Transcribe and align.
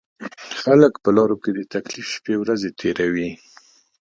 خلک 0.61 0.93
په 1.03 1.09
لارو 1.15 1.35
کې 1.43 1.51
د 1.53 1.59
تکلیف 1.73 2.07
شپېورځې 2.15 2.69
تېروي. 2.79 3.29